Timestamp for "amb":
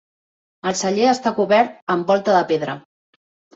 1.97-2.11